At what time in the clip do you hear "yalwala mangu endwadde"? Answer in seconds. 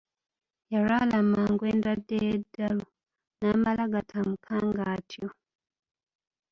0.71-2.15